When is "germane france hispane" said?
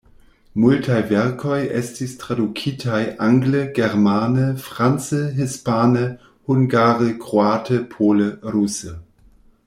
3.79-6.07